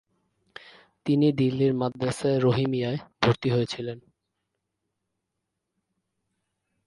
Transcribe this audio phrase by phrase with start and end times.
[1.05, 3.97] তিনি দিল্লির মাদ্রাসায়ে রহিমিয়্যায় ভর্তি হয়েছিলেন।